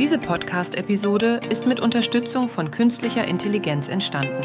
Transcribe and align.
Diese 0.00 0.18
Podcast-Episode 0.18 1.42
ist 1.50 1.66
mit 1.66 1.78
Unterstützung 1.78 2.48
von 2.48 2.70
künstlicher 2.70 3.28
Intelligenz 3.28 3.90
entstanden. 3.90 4.42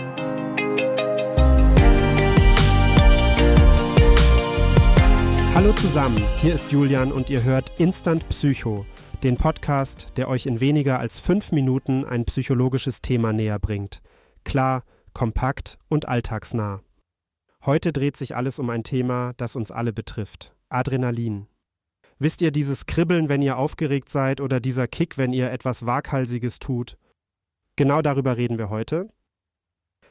Hallo 5.55 5.71
zusammen, 5.71 6.21
hier 6.41 6.55
ist 6.55 6.73
Julian 6.73 7.13
und 7.13 7.29
ihr 7.29 7.43
hört 7.43 7.71
Instant 7.79 8.27
Psycho, 8.27 8.85
den 9.23 9.37
Podcast, 9.37 10.09
der 10.17 10.27
euch 10.27 10.45
in 10.45 10.59
weniger 10.59 10.99
als 10.99 11.19
fünf 11.19 11.53
Minuten 11.53 12.03
ein 12.03 12.25
psychologisches 12.25 13.01
Thema 13.01 13.31
näher 13.31 13.57
bringt. 13.57 14.01
Klar, 14.43 14.83
kompakt 15.13 15.77
und 15.87 16.09
alltagsnah. 16.09 16.81
Heute 17.65 17.93
dreht 17.93 18.17
sich 18.17 18.35
alles 18.35 18.59
um 18.59 18.69
ein 18.69 18.83
Thema, 18.83 19.31
das 19.37 19.55
uns 19.55 19.71
alle 19.71 19.93
betrifft. 19.93 20.53
Adrenalin. 20.67 21.47
Wisst 22.17 22.41
ihr 22.41 22.51
dieses 22.51 22.85
Kribbeln, 22.85 23.27
wenn 23.27 23.41
ihr 23.41 23.57
aufgeregt 23.57 24.09
seid 24.09 24.39
oder 24.39 24.59
dieser 24.59 24.87
Kick, 24.87 25.17
wenn 25.17 25.33
ihr 25.33 25.51
etwas 25.51 25.85
Waghalsiges 25.85 26.59
tut? 26.59 26.97
Genau 27.75 28.01
darüber 28.01 28.37
reden 28.37 28.57
wir 28.57 28.69
heute. 28.69 29.09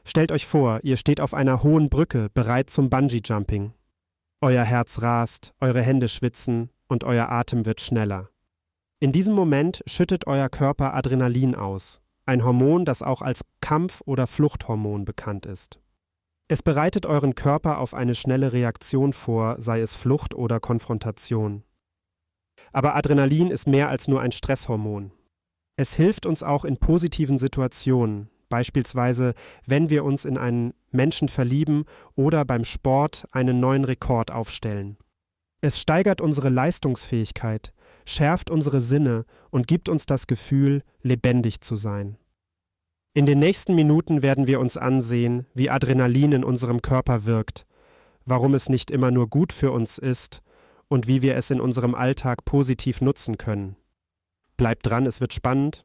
Stellt 0.05 0.31
euch 0.31 0.45
vor, 0.45 0.81
ihr 0.83 0.99
steht 0.99 1.21
auf 1.21 1.33
einer 1.33 1.63
hohen 1.63 1.89
Brücke, 1.89 2.29
bereit 2.35 2.69
zum 2.69 2.91
Bungee-Jumping. 2.91 3.73
Euer 4.43 4.65
Herz 4.65 5.01
rast, 5.01 5.55
eure 5.61 5.81
Hände 5.81 6.09
schwitzen 6.09 6.71
und 6.89 7.05
euer 7.05 7.31
Atem 7.31 7.65
wird 7.65 7.81
schneller. 7.81 8.29
In 9.01 9.13
diesem 9.13 9.35
Moment 9.35 9.83
schüttet 9.87 10.27
euer 10.27 10.51
Körper 10.51 10.93
Adrenalin 10.93 11.55
aus, 11.55 12.03
ein 12.27 12.45
Hormon, 12.45 12.85
das 12.85 13.03
auch 13.03 13.23
als 13.23 13.41
Kampf- 13.63 14.03
oder 14.05 14.27
Fluchthormon 14.27 15.07
bekannt 15.07 15.47
ist. 15.47 15.81
Es 16.49 16.63
bereitet 16.63 17.07
euren 17.07 17.35
Körper 17.35 17.79
auf 17.79 17.95
eine 17.95 18.15
schnelle 18.15 18.53
Reaktion 18.53 19.15
vor, 19.15 19.57
sei 19.59 19.81
es 19.81 19.95
Flucht 19.95 20.35
oder 20.35 20.61
Konfrontation. 20.61 21.65
Aber 22.75 22.97
Adrenalin 22.97 23.53
ist 23.53 23.69
mehr 23.69 23.89
als 23.89 24.09
nur 24.09 24.21
ein 24.21 24.33
Stresshormon. 24.33 25.13
Es 25.77 25.95
hilft 25.95 26.27
uns 26.27 26.43
auch 26.43 26.65
in 26.65 26.77
positiven 26.77 27.39
Situationen, 27.39 28.29
beispielsweise 28.49 29.35
wenn 29.65 29.91
wir 29.91 30.05
uns 30.05 30.25
in 30.25 30.37
einen 30.37 30.75
Menschen 30.91 31.29
verlieben 31.29 31.85
oder 32.17 32.45
beim 32.45 32.65
Sport 32.65 33.29
einen 33.31 33.61
neuen 33.61 33.85
Rekord 33.85 34.33
aufstellen. 34.33 34.97
Es 35.61 35.81
steigert 35.81 36.21
unsere 36.21 36.49
Leistungsfähigkeit, 36.49 37.73
schärft 38.07 38.51
unsere 38.51 38.81
Sinne 38.81 39.25
und 39.51 39.69
gibt 39.69 39.89
uns 39.89 40.05
das 40.05 40.27
Gefühl, 40.27 40.83
lebendig 41.01 41.61
zu 41.61 41.77
sein. 41.77 42.19
In 43.15 43.25
den 43.25 43.39
nächsten 43.39 43.77
Minuten 43.77 44.21
werden 44.21 44.49
wir 44.49 44.59
uns 44.59 44.77
ansehen, 44.77 45.47
wie 45.55 45.71
Adrenalin 45.71 46.33
in 46.33 46.45
unserem 46.45 46.83
Körper 46.83 47.25
wirkt, 47.25 47.67
warum 48.25 48.53
es 48.53 48.69
nicht 48.69 48.91
immer 48.91 49.13
nur 49.13 49.29
gut 49.29 49.53
für 49.53 49.71
uns 49.71 49.97
ist 49.97 50.43
und 50.89 51.07
wie 51.07 51.23
wir 51.23 51.37
es 51.37 51.51
in 51.51 51.61
unserem 51.61 51.95
Alltag 51.95 52.45
positiv 52.45 53.01
nutzen 53.01 53.39
können. 53.39 53.77
Bleibt 54.57 54.87
dran, 54.87 55.07
es 55.07 55.21
wird 55.21 55.33
spannend. 55.35 55.85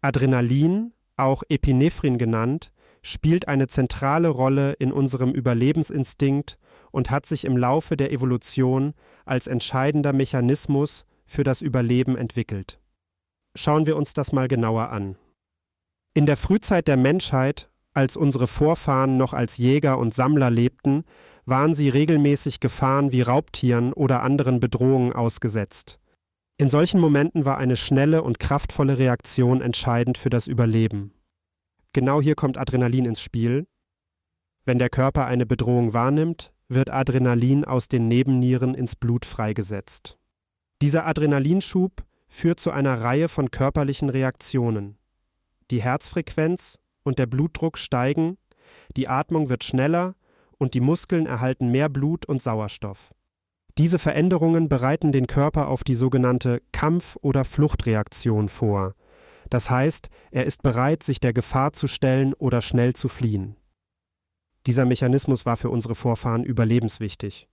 Adrenalin, 0.00 0.92
auch 1.16 1.42
Epinephrin 1.48 2.18
genannt, 2.18 2.72
spielt 3.02 3.48
eine 3.48 3.68
zentrale 3.68 4.28
Rolle 4.28 4.72
in 4.74 4.92
unserem 4.92 5.32
Überlebensinstinkt 5.32 6.58
und 6.90 7.10
hat 7.10 7.26
sich 7.26 7.44
im 7.44 7.56
Laufe 7.56 7.96
der 7.96 8.12
Evolution 8.12 8.94
als 9.24 9.46
entscheidender 9.46 10.12
Mechanismus 10.12 11.04
für 11.26 11.44
das 11.44 11.62
Überleben 11.62 12.16
entwickelt. 12.16 12.80
Schauen 13.54 13.86
wir 13.86 13.96
uns 13.96 14.14
das 14.14 14.32
mal 14.32 14.48
genauer 14.48 14.90
an. 14.90 15.16
In 16.14 16.26
der 16.26 16.36
Frühzeit 16.36 16.88
der 16.88 16.96
Menschheit, 16.96 17.70
als 17.92 18.16
unsere 18.16 18.46
Vorfahren 18.46 19.16
noch 19.16 19.32
als 19.34 19.56
Jäger 19.56 19.98
und 19.98 20.14
Sammler 20.14 20.50
lebten, 20.50 21.04
waren 21.48 21.74
sie 21.74 21.88
regelmäßig 21.88 22.60
Gefahren 22.60 23.12
wie 23.12 23.22
Raubtieren 23.22 23.92
oder 23.92 24.22
anderen 24.22 24.60
Bedrohungen 24.60 25.12
ausgesetzt. 25.12 25.98
In 26.58 26.68
solchen 26.68 27.00
Momenten 27.00 27.44
war 27.44 27.58
eine 27.58 27.76
schnelle 27.76 28.22
und 28.22 28.38
kraftvolle 28.38 28.98
Reaktion 28.98 29.60
entscheidend 29.60 30.18
für 30.18 30.30
das 30.30 30.46
Überleben. 30.46 31.12
Genau 31.92 32.20
hier 32.20 32.34
kommt 32.34 32.58
Adrenalin 32.58 33.06
ins 33.06 33.20
Spiel. 33.20 33.66
Wenn 34.64 34.78
der 34.78 34.90
Körper 34.90 35.26
eine 35.26 35.46
Bedrohung 35.46 35.94
wahrnimmt, 35.94 36.52
wird 36.68 36.90
Adrenalin 36.90 37.64
aus 37.64 37.88
den 37.88 38.08
Nebennieren 38.08 38.74
ins 38.74 38.96
Blut 38.96 39.24
freigesetzt. 39.24 40.18
Dieser 40.82 41.06
Adrenalinschub 41.06 42.04
führt 42.28 42.60
zu 42.60 42.70
einer 42.70 43.00
Reihe 43.00 43.28
von 43.28 43.50
körperlichen 43.50 44.10
Reaktionen. 44.10 44.98
Die 45.70 45.82
Herzfrequenz 45.82 46.78
und 47.04 47.18
der 47.18 47.26
Blutdruck 47.26 47.78
steigen, 47.78 48.36
die 48.96 49.08
Atmung 49.08 49.48
wird 49.48 49.64
schneller 49.64 50.14
und 50.58 50.74
die 50.74 50.80
Muskeln 50.80 51.26
erhalten 51.26 51.70
mehr 51.70 51.88
Blut 51.88 52.26
und 52.26 52.42
Sauerstoff. 52.42 53.14
Diese 53.78 53.98
Veränderungen 53.98 54.68
bereiten 54.68 55.12
den 55.12 55.28
Körper 55.28 55.68
auf 55.68 55.84
die 55.84 55.94
sogenannte 55.94 56.60
Kampf- 56.72 57.16
oder 57.22 57.44
Fluchtreaktion 57.44 58.48
vor. 58.48 58.94
Das 59.50 59.70
heißt, 59.70 60.08
er 60.30 60.44
ist 60.44 60.62
bereit, 60.62 61.02
sich 61.02 61.20
der 61.20 61.32
Gefahr 61.32 61.72
zu 61.72 61.86
stellen 61.86 62.34
oder 62.34 62.60
schnell 62.60 62.92
zu 62.94 63.08
fliehen. 63.08 63.56
Dieser 64.66 64.84
Mechanismus 64.84 65.46
war 65.46 65.56
für 65.56 65.70
unsere 65.70 65.94
Vorfahren 65.94 66.44
überlebenswichtig. 66.44 67.48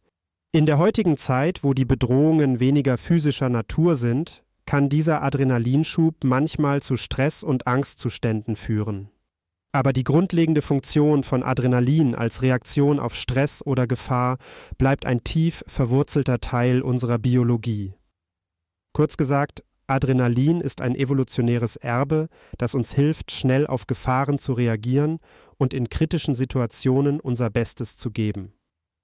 In 0.51 0.65
der 0.65 0.77
heutigen 0.77 1.15
Zeit, 1.15 1.63
wo 1.63 1.73
die 1.73 1.85
Bedrohungen 1.85 2.59
weniger 2.59 2.97
physischer 2.97 3.49
Natur 3.49 3.95
sind, 3.95 4.44
kann 4.65 4.89
dieser 4.89 5.21
Adrenalinschub 5.21 6.23
manchmal 6.23 6.81
zu 6.81 6.97
Stress- 6.97 7.44
und 7.44 7.67
Angstzuständen 7.67 8.55
führen. 8.55 9.09
Aber 9.75 9.91
die 9.91 10.06
grundlegende 10.06 10.62
Funktion 10.62 11.24
von 11.24 11.44
Adrenalin 11.44 12.16
als 12.16 12.41
Reaktion 12.41 12.97
auf 12.97 13.13
Stress 13.13 13.62
oder 13.62 13.88
Gefahr 13.88 14.38
bleibt 14.78 15.06
ein 15.06 15.25
tief 15.25 15.66
verwurzelter 15.68 16.40
Teil 16.40 16.81
unserer 16.81 17.18
Biologie. 17.18 17.94
Kurz 18.94 19.18
gesagt, 19.18 19.66
Adrenalin 19.86 20.62
ist 20.62 20.80
ein 20.80 20.96
evolutionäres 20.96 21.75
Erbe, 21.75 22.30
das 22.58 22.74
uns 22.74 22.94
hilft, 22.94 23.34
schnell 23.34 23.68
auf 23.68 23.86
Gefahren 23.86 24.40
zu 24.40 24.53
reagieren 24.53 25.19
und 25.58 25.74
in 25.74 25.90
kritischen 25.90 26.36
Situationen 26.36 27.19
unser 27.19 27.50
Bestes 27.50 27.97
zu 27.97 28.12
geben. 28.12 28.53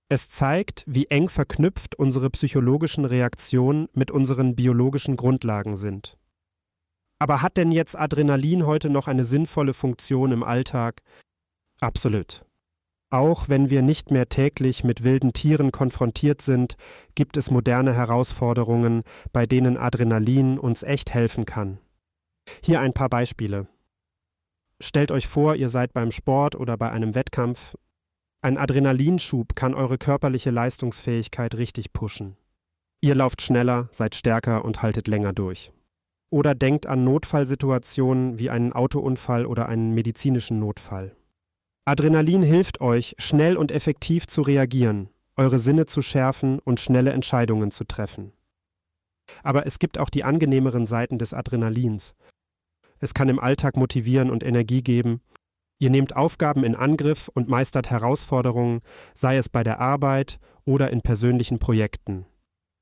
Es 0.08 0.30
zeigt, 0.30 0.86
wie 0.88 1.08
eng 1.08 1.28
verknüpft 1.28 1.96
unsere 1.96 2.30
psychologischen 2.30 3.04
Reaktionen 3.04 3.90
mit 3.92 4.10
unseren 4.10 4.56
biologischen 4.56 5.18
Grundlagen 5.18 5.76
sind. 5.76 6.18
Aber 7.22 7.44
hat 7.44 7.56
denn 7.56 7.72
jetzt 7.72 7.96
Adrenalin 7.96 8.66
heute 8.66 8.90
noch 8.90 9.08
eine 9.08 9.24
sinnvolle 9.24 9.76
Funktion 9.76 10.32
im 10.32 10.42
Alltag? 10.42 11.04
Absolut. 11.80 12.44
Auch 13.12 13.48
wenn 13.48 13.70
wir 13.70 13.84
nicht 13.84 14.10
mehr 14.10 14.28
täglich 14.28 14.84
mit 14.84 15.04
wilden 15.04 15.32
Tieren 15.32 15.72
konfrontiert 15.72 16.42
sind, 16.42 16.78
gibt 17.14 17.38
es 17.38 17.52
moderne 17.52 17.94
Herausforderungen, 17.94 19.04
bei 19.32 19.46
denen 19.46 19.78
Adrenalin 19.78 20.58
uns 20.58 20.82
echt 20.82 21.14
helfen 21.14 21.46
kann. 21.46 21.78
Hier 22.64 22.80
ein 22.80 22.94
paar 22.94 23.10
Beispiele. 23.10 23.68
Stellt 24.80 25.12
euch 25.12 25.28
vor, 25.28 25.54
ihr 25.54 25.70
seid 25.70 25.94
beim 25.94 26.10
Sport 26.10 26.56
oder 26.56 26.76
bei 26.76 26.90
einem 26.90 27.14
Wettkampf. 27.14 27.78
Ein 28.42 28.58
Adrenalinschub 28.58 29.56
kann 29.56 29.76
eure 29.76 30.00
körperliche 30.00 30.50
Leistungsfähigkeit 30.50 31.54
richtig 31.54 31.94
pushen. 31.94 32.36
Ihr 33.00 33.14
lauft 33.14 33.44
schneller, 33.44 33.90
seid 33.92 34.16
stärker 34.16 34.66
und 34.66 34.82
haltet 34.82 35.08
länger 35.08 35.34
durch. 35.34 35.72
Oder 36.32 36.56
denkt 36.56 36.88
an 36.88 37.04
Notfallsituationen 37.04 38.40
wie 38.40 38.50
einen 38.50 38.72
Autounfall 38.72 39.46
oder 39.46 39.68
einen 39.68 39.94
medizinischen 39.94 40.60
Notfall. 40.60 41.16
Adrenalin 41.84 42.42
hilft 42.42 42.80
euch, 42.80 43.16
schnell 43.18 43.58
und 43.58 43.72
effektiv 43.72 44.28
zu 44.28 44.42
reagieren, 44.42 45.10
eure 45.36 45.60
Sinne 45.60 45.88
zu 45.88 46.02
schärfen 46.02 46.60
und 46.60 46.80
schnelle 46.80 47.12
Entscheidungen 47.12 47.70
zu 47.70 47.84
treffen. 47.84 48.32
Aber 49.44 49.66
es 49.66 49.78
gibt 49.78 49.98
auch 49.98 50.10
die 50.10 50.24
angenehmeren 50.24 50.86
Seiten 50.86 51.18
des 51.18 51.34
Adrenalins. 51.34 52.14
Es 53.00 53.14
kann 53.14 53.28
im 53.28 53.40
Alltag 53.40 53.76
motivieren 53.76 54.30
und 54.30 54.44
Energie 54.44 54.84
geben. 54.84 55.22
Ihr 55.80 55.90
nehmt 55.90 56.16
Aufgaben 56.16 56.64
in 56.64 56.76
Angriff 56.76 57.30
und 57.34 57.50
meistert 57.50 57.90
Herausforderungen, 57.90 58.82
sei 59.16 59.38
es 59.38 59.50
bei 59.50 59.64
der 59.64 59.80
Arbeit 59.80 60.40
oder 60.64 60.92
in 60.92 61.02
persönlichen 61.02 61.60
Projekten. 61.60 62.26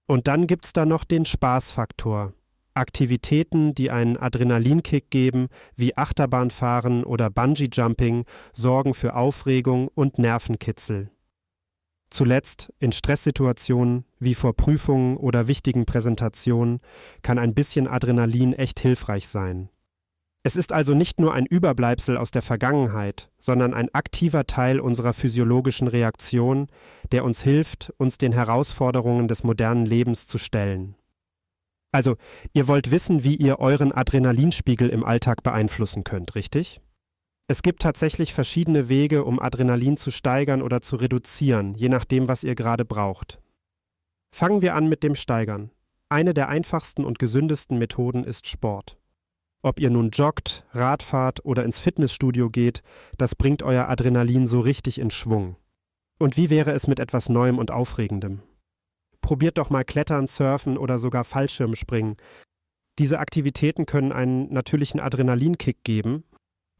Und 0.07 0.27
dann 0.27 0.45
gibt's 0.45 0.73
da 0.73 0.85
noch 0.85 1.03
den 1.03 1.25
Spaßfaktor, 1.25 2.33
Aktivitäten, 2.79 3.75
die 3.75 3.91
einen 3.91 4.17
Adrenalinkick 4.17 5.11
geben, 5.11 5.49
wie 5.75 5.95
Achterbahnfahren 5.95 7.03
oder 7.03 7.29
Bungee-Jumping, 7.29 8.25
sorgen 8.53 8.95
für 8.95 9.15
Aufregung 9.15 9.89
und 9.93 10.17
Nervenkitzel. 10.17 11.11
Zuletzt, 12.09 12.73
in 12.79 12.91
Stresssituationen 12.91 14.05
wie 14.19 14.33
vor 14.33 14.55
Prüfungen 14.55 15.17
oder 15.17 15.47
wichtigen 15.47 15.85
Präsentationen, 15.85 16.79
kann 17.21 17.37
ein 17.37 17.53
bisschen 17.53 17.87
Adrenalin 17.87 18.53
echt 18.53 18.79
hilfreich 18.79 19.27
sein. 19.27 19.69
Es 20.41 20.55
ist 20.55 20.71
also 20.71 20.95
nicht 20.95 21.19
nur 21.19 21.33
ein 21.33 21.45
Überbleibsel 21.45 22.17
aus 22.17 22.31
der 22.31 22.41
Vergangenheit, 22.41 23.29
sondern 23.39 23.73
ein 23.73 23.93
aktiver 23.93 24.47
Teil 24.47 24.79
unserer 24.79 25.13
physiologischen 25.13 25.87
Reaktion, 25.87 26.67
der 27.11 27.25
uns 27.25 27.41
hilft, 27.41 27.93
uns 27.97 28.17
den 28.17 28.31
Herausforderungen 28.31 29.27
des 29.27 29.43
modernen 29.43 29.85
Lebens 29.85 30.27
zu 30.27 30.37
stellen. 30.37 30.95
Also, 31.91 32.17
ihr 32.53 32.67
wollt 32.67 32.91
wissen, 32.91 33.23
wie 33.23 33.35
ihr 33.35 33.59
euren 33.59 33.91
Adrenalinspiegel 33.91 34.89
im 34.89 35.03
Alltag 35.03 35.41
beeinflussen 35.43 36.03
könnt, 36.03 36.35
richtig? 36.35 36.81
Es 37.47 37.63
gibt 37.63 37.81
tatsächlich 37.81 38.33
verschiedene 38.33 38.89
Wege, 38.89 39.23
um 39.23 39.39
Adrenalin 39.39 39.97
zu 39.97 40.11
steigern 40.11 40.61
oder 40.61 40.83
zu 40.83 40.97
reduzieren, 40.97 41.73
je 41.73 41.89
nachdem, 41.89 42.27
was 42.27 42.43
ihr 42.43 42.53
gerade 42.53 42.85
braucht. 42.85 43.39
Fangen 44.31 44.61
wir 44.61 44.75
an 44.75 44.87
mit 44.87 45.01
dem 45.01 45.15
Steigern. 45.15 45.71
Eine 46.09 46.35
der 46.35 46.49
einfachsten 46.49 47.05
und 47.05 47.17
gesündesten 47.17 47.79
Methoden 47.79 48.23
ist 48.23 48.45
Sport. 48.45 48.99
Ob 49.63 49.79
ihr 49.79 49.89
nun 49.89 50.11
joggt, 50.11 50.65
Radfahrt 50.73 51.43
oder 51.43 51.65
ins 51.65 51.79
Fitnessstudio 51.79 52.49
geht, 52.49 52.81
das 53.17 53.35
bringt 53.35 53.63
euer 53.63 53.89
Adrenalin 53.89 54.45
so 54.45 54.59
richtig 54.59 54.99
in 54.99 55.09
Schwung. 55.09 55.55
Und 56.19 56.37
wie 56.37 56.49
wäre 56.49 56.71
es 56.71 56.85
mit 56.85 56.99
etwas 56.99 57.29
Neuem 57.29 57.57
und 57.57 57.71
Aufregendem? 57.71 58.41
Probiert 59.21 59.57
doch 59.57 59.69
mal 59.69 59.83
Klettern, 59.83 60.27
Surfen 60.27 60.77
oder 60.77 60.99
sogar 60.99 61.23
Fallschirmspringen. 61.23 62.17
Diese 62.97 63.19
Aktivitäten 63.19 63.85
können 63.85 64.11
einen 64.11 64.51
natürlichen 64.51 64.99
Adrenalinkick 64.99 65.83
geben. 65.83 66.23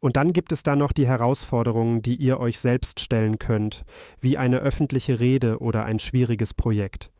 Und 0.02 0.16
dann 0.16 0.34
gibt 0.34 0.52
es 0.52 0.64
da 0.64 0.76
noch 0.76 0.94
die 0.94 1.08
Herausforderungen, 1.08 2.02
die 2.02 2.16
ihr 2.16 2.40
euch 2.40 2.60
selbst 2.60 3.00
stellen 3.00 3.38
könnt, 3.38 3.84
wie 4.20 4.38
eine 4.38 4.60
öffentliche 4.60 5.20
Rede 5.20 5.60
oder 5.60 5.86
ein 5.86 6.00
schwieriges 6.00 6.54
Projekt. 6.54 7.12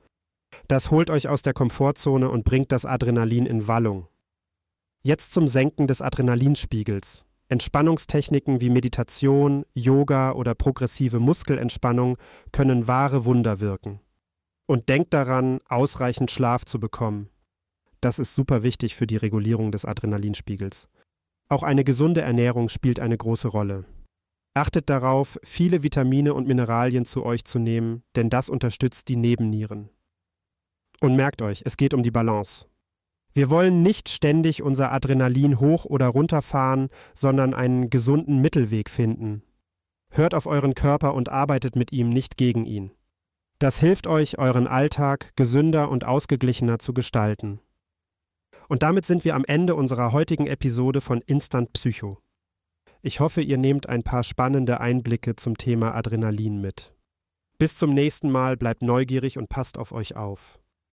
Das 0.68 0.92
holt 0.92 1.10
euch 1.10 1.28
aus 1.28 1.42
der 1.42 1.54
Komfortzone 1.54 2.30
und 2.30 2.46
bringt 2.46 2.72
das 2.72 2.86
Adrenalin 2.86 3.46
in 3.46 3.68
Wallung. 3.68 4.08
Jetzt 5.02 5.34
zum 5.34 5.48
Senken 5.48 5.88
des 5.88 6.02
Adrenalinspiegels. 6.02 7.26
Entspannungstechniken 7.48 8.62
wie 8.62 8.70
Meditation, 8.70 9.66
Yoga 9.74 10.34
oder 10.34 10.54
progressive 10.56 11.20
Muskelentspannung 11.20 12.18
können 12.52 12.88
wahre 12.88 13.26
Wunder 13.26 13.60
wirken. 13.60 14.00
Und 14.70 14.88
denkt 14.88 15.16
daran, 15.16 15.62
ausreichend 15.68 16.30
Schlaf 16.30 16.64
zu 16.64 16.80
bekommen. 16.80 17.32
Das 18.02 18.20
ist 18.20 18.36
super 18.36 18.62
wichtig 18.62 18.96
für 18.96 19.08
die 19.08 19.18
Regulierung 19.18 19.72
des 19.72 19.84
Adrenalinspiegels. 19.84 20.90
Auch 21.50 21.64
eine 21.64 21.84
gesunde 21.84 22.22
Ernährung 22.22 22.70
spielt 22.70 23.00
eine 23.00 23.18
große 23.18 23.48
Rolle. 23.48 23.86
Achtet 24.54 24.88
darauf, 24.92 25.40
viele 25.42 25.82
Vitamine 25.82 26.36
und 26.36 26.48
Mineralien 26.48 27.06
zu 27.06 27.26
euch 27.26 27.46
zu 27.46 27.58
nehmen, 27.58 28.04
denn 28.16 28.30
das 28.30 28.48
unterstützt 28.48 29.08
die 29.08 29.16
Nebennieren. 29.16 29.90
Und 31.02 31.16
merkt 31.16 31.42
euch, 31.42 31.64
es 31.66 31.76
geht 31.76 31.96
um 31.96 32.04
die 32.04 32.12
Balance. 32.12 32.68
Wir 33.34 33.50
wollen 33.50 33.82
nicht 33.82 34.08
ständig 34.08 34.62
unser 34.62 34.92
Adrenalin 34.92 35.60
hoch 35.60 35.86
oder 35.86 36.06
runter 36.10 36.44
fahren, 36.44 36.90
sondern 37.16 37.56
einen 37.56 37.90
gesunden 37.90 38.40
Mittelweg 38.40 38.92
finden. 38.92 39.42
Hört 40.12 40.36
auf 40.36 40.46
euren 40.46 40.76
Körper 40.76 41.16
und 41.16 41.30
arbeitet 41.30 41.76
mit 41.76 41.92
ihm, 41.92 42.10
nicht 42.10 42.38
gegen 42.38 42.66
ihn. 42.66 42.92
Das 43.60 43.78
hilft 43.78 44.08
euch, 44.08 44.40
euren 44.40 44.68
Alltag 44.68 45.34
gesünder 45.36 45.92
und 45.92 46.06
ausgeglichener 46.06 46.80
zu 46.80 46.94
gestalten. 46.94 47.60
Und 48.70 48.84
damit 48.84 49.06
sind 49.06 49.26
wir 49.26 49.36
am 49.36 49.44
Ende 49.44 49.76
unserer 49.76 50.14
heutigen 50.14 50.48
Episode 50.48 51.02
von 51.02 51.22
Instant 51.22 51.74
Psycho. 51.74 52.20
Ich 53.02 53.20
hoffe, 53.20 53.42
ihr 53.42 53.58
nehmt 53.58 53.90
ein 53.90 54.04
paar 54.04 54.24
spannende 54.24 54.80
Einblicke 54.80 55.36
zum 55.36 55.58
Thema 55.58 55.94
Adrenalin 55.94 56.62
mit. 56.62 56.94
Bis 57.58 57.78
zum 57.78 57.94
nächsten 57.94 58.32
Mal, 58.32 58.56
bleibt 58.56 58.82
neugierig 58.82 59.38
und 59.38 59.50
passt 59.50 59.78
auf 59.78 59.92
euch 59.92 60.16
auf. 60.16 60.58